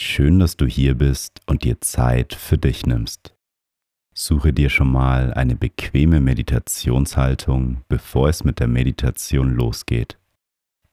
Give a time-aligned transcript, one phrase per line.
[0.00, 3.34] Schön, dass du hier bist und dir Zeit für dich nimmst.
[4.14, 10.16] Suche dir schon mal eine bequeme Meditationshaltung, bevor es mit der Meditation losgeht.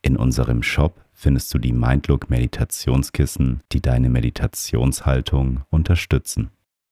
[0.02, 6.49] In unserem Shop findest du die Mindlook Meditationskissen, die deine Meditationshaltung unterstützen.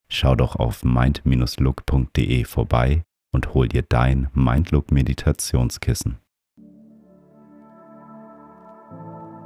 [0.08, 3.02] Schau doch auf mind-look.de vorbei
[3.32, 6.20] und hol dir dein Mindlook Meditationskissen.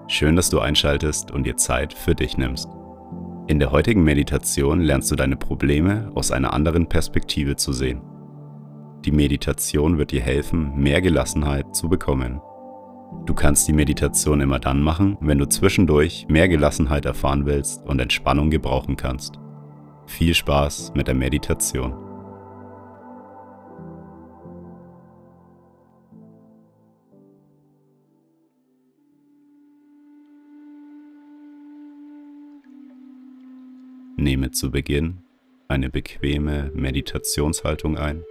[0.10, 2.70] Schön, dass du einschaltest und dir Zeit für dich nimmst.
[3.48, 8.02] In der heutigen Meditation lernst du deine Probleme aus einer anderen Perspektive zu sehen.
[9.04, 12.40] Die Meditation wird dir helfen, mehr Gelassenheit zu bekommen.
[13.26, 18.00] Du kannst die Meditation immer dann machen, wenn du zwischendurch mehr Gelassenheit erfahren willst und
[18.00, 19.40] Entspannung gebrauchen kannst.
[20.06, 22.07] Viel Spaß mit der Meditation.
[34.28, 35.24] Nehme zu Beginn
[35.70, 38.26] eine bequeme Meditationshaltung ein.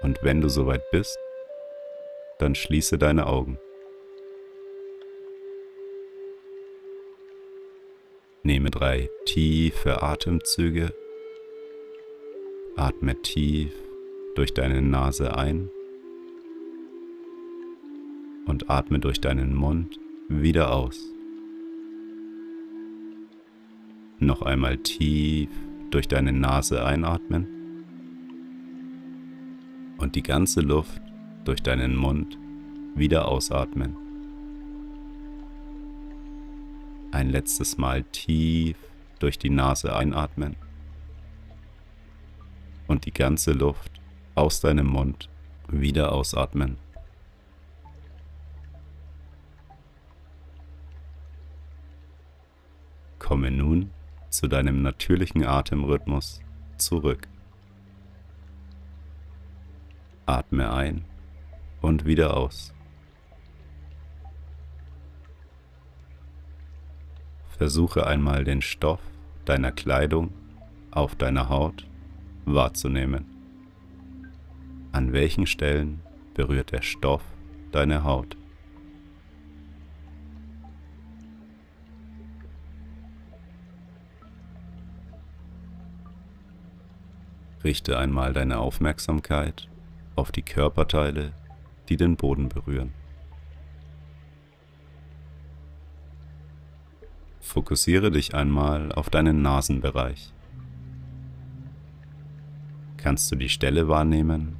[0.00, 1.18] Und wenn du soweit bist,
[2.38, 3.58] dann schließe deine Augen.
[8.44, 10.94] Nehme drei tiefe Atemzüge.
[12.76, 13.74] Atme tief
[14.36, 15.68] durch deine Nase ein
[18.46, 21.17] und atme durch deinen Mund wieder aus.
[24.20, 25.48] Noch einmal tief
[25.90, 27.46] durch deine Nase einatmen
[29.98, 31.00] und die ganze Luft
[31.44, 32.36] durch deinen Mund
[32.96, 33.96] wieder ausatmen.
[37.12, 38.76] Ein letztes Mal tief
[39.20, 40.56] durch die Nase einatmen
[42.88, 44.00] und die ganze Luft
[44.34, 45.28] aus deinem Mund
[45.68, 46.76] wieder ausatmen.
[53.20, 53.90] Komme nun
[54.30, 56.40] zu deinem natürlichen Atemrhythmus
[56.76, 57.28] zurück.
[60.26, 61.04] Atme ein
[61.80, 62.74] und wieder aus.
[67.56, 69.00] Versuche einmal den Stoff
[69.44, 70.32] deiner Kleidung
[70.90, 71.86] auf deiner Haut
[72.44, 73.24] wahrzunehmen.
[74.92, 76.00] An welchen Stellen
[76.34, 77.22] berührt der Stoff
[77.72, 78.36] deine Haut?
[87.68, 89.68] Richte einmal deine Aufmerksamkeit
[90.16, 91.34] auf die Körperteile,
[91.90, 92.94] die den Boden berühren.
[97.40, 100.32] Fokussiere dich einmal auf deinen Nasenbereich.
[102.96, 104.56] Kannst du die Stelle wahrnehmen,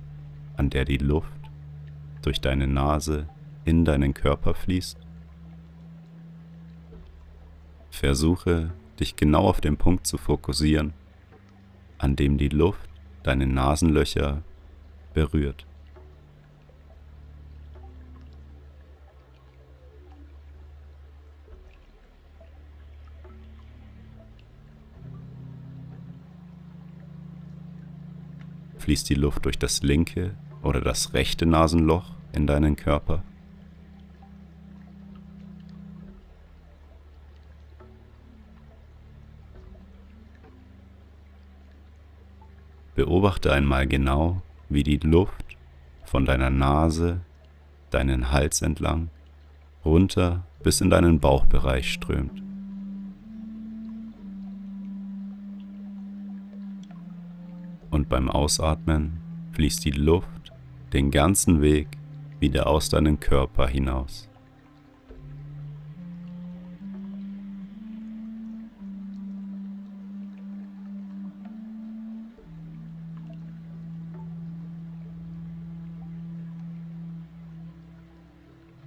[0.58, 1.32] an der die Luft
[2.20, 3.26] durch deine Nase
[3.64, 4.98] in deinen Körper fließt?
[7.90, 8.70] Versuche,
[9.00, 10.92] dich genau auf den Punkt zu fokussieren,
[11.96, 12.87] an dem die Luft
[13.28, 14.42] deine Nasenlöcher
[15.12, 15.66] berührt.
[28.78, 33.22] Fließt die Luft durch das linke oder das rechte Nasenloch in deinen Körper?
[42.98, 45.56] Beobachte einmal genau, wie die Luft
[46.02, 47.20] von deiner Nase,
[47.90, 49.08] deinen Hals entlang,
[49.84, 52.42] runter bis in deinen Bauchbereich strömt.
[57.92, 59.20] Und beim Ausatmen
[59.52, 60.52] fließt die Luft
[60.92, 61.86] den ganzen Weg
[62.40, 64.27] wieder aus deinem Körper hinaus.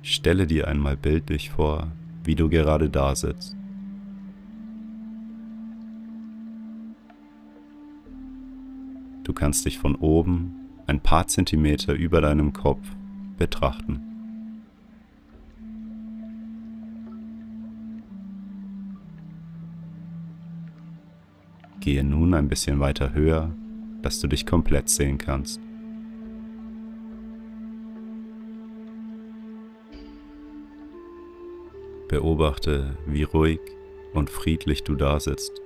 [0.03, 1.91] Stelle dir einmal bildlich vor,
[2.23, 3.55] wie du gerade da sitzt.
[9.23, 10.55] Du kannst dich von oben
[10.87, 12.85] ein paar Zentimeter über deinem Kopf
[13.37, 14.01] betrachten.
[21.79, 23.51] Gehe nun ein bisschen weiter höher,
[24.01, 25.59] dass du dich komplett sehen kannst.
[32.11, 33.61] Beobachte, wie ruhig
[34.13, 35.61] und friedlich du da sitzt.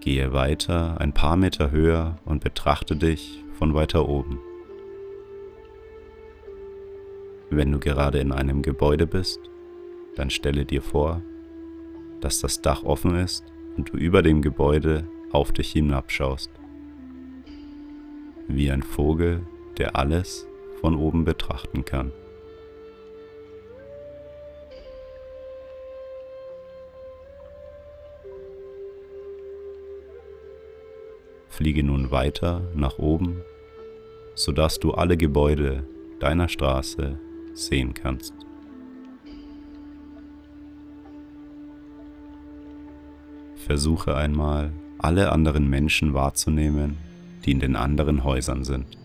[0.00, 4.40] Gehe weiter ein paar Meter höher und betrachte dich von weiter oben.
[7.50, 9.38] Wenn du gerade in einem Gebäude bist,
[10.16, 11.22] dann stelle dir vor,
[12.20, 13.44] dass das Dach offen ist
[13.76, 16.50] und du über dem Gebäude auf dich hinabschaust.
[18.48, 19.46] Wie ein Vogel,
[19.76, 20.47] der alles
[20.80, 22.12] von oben betrachten kann.
[31.48, 33.42] Fliege nun weiter nach oben,
[34.34, 35.82] sodass du alle Gebäude
[36.20, 37.18] deiner Straße
[37.52, 38.32] sehen kannst.
[43.56, 46.96] Versuche einmal, alle anderen Menschen wahrzunehmen,
[47.44, 48.96] die in den anderen Häusern sind.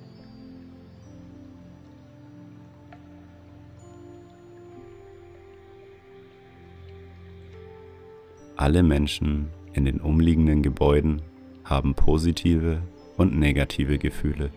[8.55, 11.21] Alle Menschen in den umliegenden Gebäuden
[11.63, 12.81] haben positive
[13.17, 14.51] und negative Gefühle,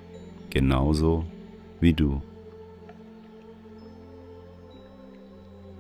[0.51, 1.25] genauso
[1.81, 2.21] wie du.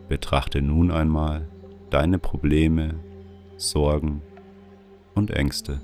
[0.09, 1.49] Betrachte nun einmal
[1.91, 2.95] deine Probleme,
[3.59, 4.23] Sorgen
[5.15, 5.81] und Ängste.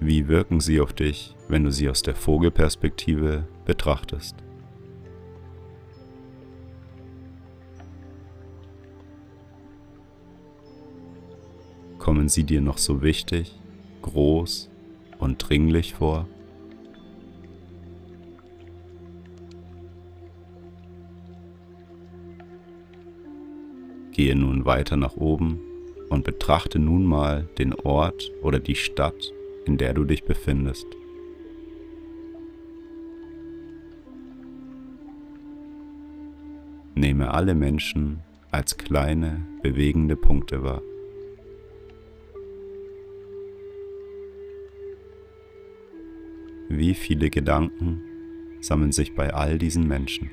[0.00, 4.36] Wie wirken sie auf dich, wenn du sie aus der Vogelperspektive betrachtest?
[12.24, 13.54] Kommen sie dir noch so wichtig,
[14.00, 14.70] groß
[15.18, 16.26] und dringlich vor?
[24.12, 25.60] Gehe nun weiter nach oben
[26.08, 29.34] und betrachte nun mal den Ort oder die Stadt,
[29.66, 30.86] in der du dich befindest.
[36.94, 40.80] Nehme alle Menschen als kleine, bewegende Punkte wahr.
[46.68, 48.02] Wie viele Gedanken
[48.60, 50.30] sammeln sich bei all diesen Menschen?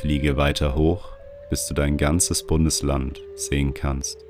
[0.00, 1.16] Fliege weiter hoch,
[1.48, 4.25] bis du dein ganzes Bundesland sehen kannst.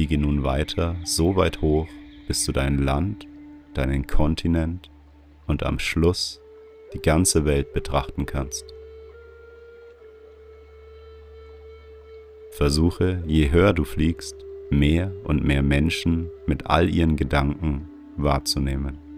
[0.00, 1.86] Fliege nun weiter so weit hoch,
[2.26, 3.26] bis du dein Land,
[3.74, 4.90] deinen Kontinent
[5.46, 6.40] und am Schluss
[6.94, 8.64] die ganze Welt betrachten kannst.
[12.52, 14.36] Versuche, je höher du fliegst,
[14.70, 17.86] mehr und mehr Menschen mit all ihren Gedanken
[18.16, 19.09] wahrzunehmen.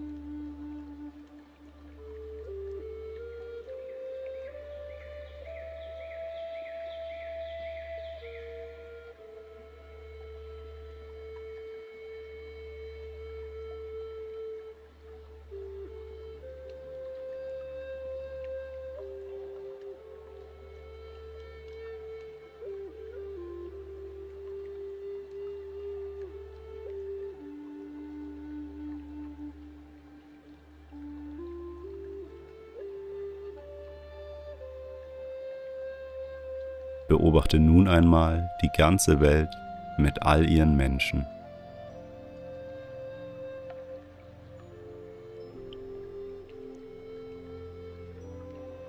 [37.07, 39.49] Beobachte nun einmal die ganze Welt
[39.97, 41.25] mit all ihren Menschen.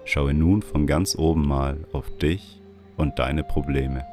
[0.05, 2.61] Schaue nun von ganz oben mal auf dich
[2.97, 4.05] und deine Probleme.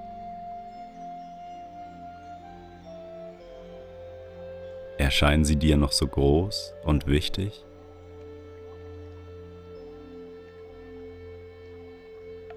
[4.98, 7.66] Erscheinen sie dir noch so groß und wichtig?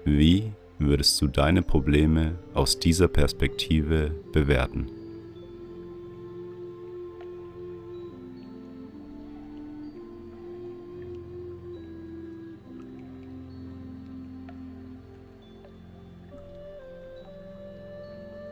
[0.03, 4.87] Wie würdest du deine Probleme aus dieser Perspektive bewerten?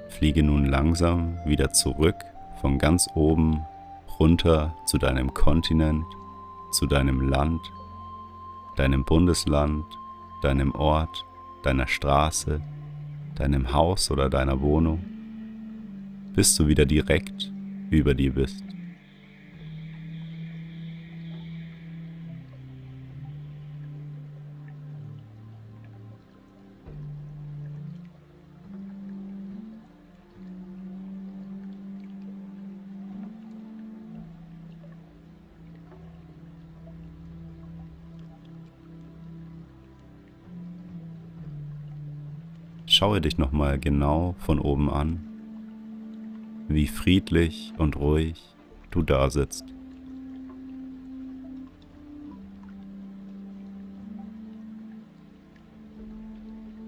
[0.10, 2.16] Fliege nun langsam wieder zurück
[2.62, 3.60] von ganz oben
[4.20, 6.06] runter zu deinem Kontinent,
[6.72, 7.60] zu deinem Land,
[8.78, 9.86] deinem Bundesland,
[10.42, 11.26] deinem Ort
[11.66, 12.62] deiner Straße,
[13.36, 15.04] deinem Haus oder deiner Wohnung,
[16.36, 17.52] bis du wieder direkt
[17.90, 18.64] über dir bist.
[43.04, 45.20] Schaue dich nochmal genau von oben an
[46.70, 48.42] wie friedlich und ruhig
[48.92, 49.66] du da sitzt.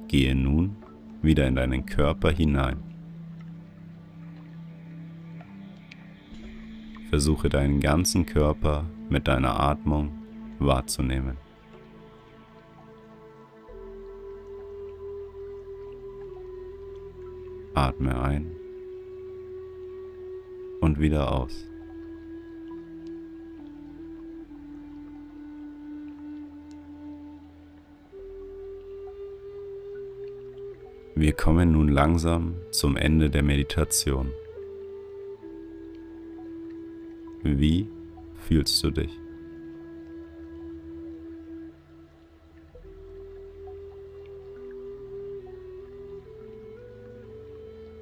[0.07, 0.77] Gehe nun
[1.21, 2.77] wieder in deinen Körper hinein.
[7.09, 10.11] Versuche deinen ganzen Körper mit deiner Atmung
[10.59, 11.44] wahrzunehmen.
[17.75, 18.55] Atme ein
[20.79, 21.67] und wieder aus.
[31.15, 34.31] Wir kommen nun langsam zum Ende der Meditation.
[37.43, 37.87] Wie
[38.35, 39.24] fühlst du dich?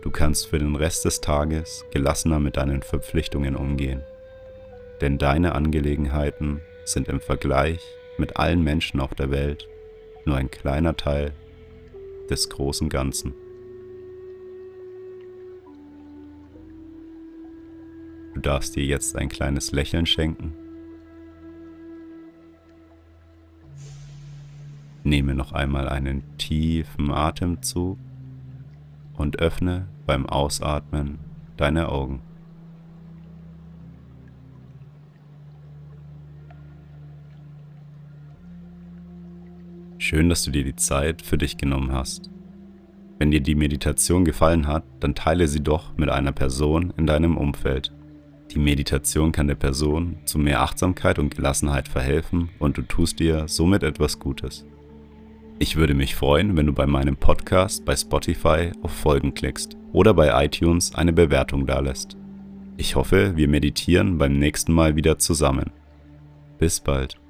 [0.03, 4.03] Du kannst für den Rest des Tages gelassener mit deinen Verpflichtungen umgehen,
[4.99, 7.79] denn deine Angelegenheiten sind im Vergleich
[8.17, 9.69] mit allen Menschen auf der Welt
[10.25, 11.31] nur ein kleiner Teil
[12.29, 13.33] des großen Ganzen.
[18.33, 20.53] Du darfst dir jetzt ein kleines Lächeln schenken.
[25.05, 27.97] Nehme noch einmal einen tiefen Atemzug
[29.15, 31.19] und öffne beim Ausatmen
[31.57, 32.21] deine Augen.
[39.97, 42.29] Schön, dass du dir die Zeit für dich genommen hast.
[43.19, 47.37] Wenn dir die Meditation gefallen hat, dann teile sie doch mit einer Person in deinem
[47.37, 47.93] Umfeld.
[48.51, 53.47] Die Meditation kann der Person zu mehr Achtsamkeit und Gelassenheit verhelfen und du tust dir
[53.47, 54.65] somit etwas Gutes.
[55.63, 60.13] Ich würde mich freuen, wenn du bei meinem Podcast bei Spotify auf Folgen klickst oder
[60.13, 62.17] bei iTunes eine Bewertung dalässt.
[62.75, 65.71] Ich hoffe, wir meditieren beim nächsten Mal wieder zusammen.
[66.59, 67.22] Bis bald.